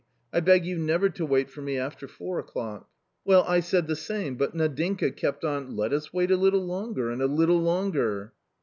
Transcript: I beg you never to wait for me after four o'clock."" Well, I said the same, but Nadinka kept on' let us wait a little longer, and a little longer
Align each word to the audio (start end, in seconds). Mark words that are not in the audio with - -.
I 0.33 0.39
beg 0.39 0.65
you 0.65 0.79
never 0.79 1.09
to 1.09 1.25
wait 1.27 1.47
for 1.51 1.61
me 1.61 1.77
after 1.77 2.07
four 2.07 2.39
o'clock."" 2.39 2.89
Well, 3.23 3.43
I 3.47 3.59
said 3.59 3.85
the 3.85 3.95
same, 3.95 4.35
but 4.35 4.55
Nadinka 4.55 5.11
kept 5.15 5.45
on' 5.45 5.75
let 5.77 5.93
us 5.93 6.11
wait 6.11 6.31
a 6.31 6.37
little 6.37 6.65
longer, 6.65 7.11
and 7.11 7.21
a 7.21 7.27
little 7.27 7.61
longer 7.61 8.33